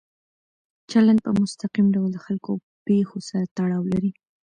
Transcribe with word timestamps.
چلند 0.91 1.19
په 1.25 1.31
مستقیم 1.41 1.87
ډول 1.95 2.09
د 2.13 2.17
خلکو 2.25 2.49
او 2.53 2.57
پېښو 2.87 3.17
سره 3.29 3.45
تړاو 3.57 3.83
لري. 3.93 4.11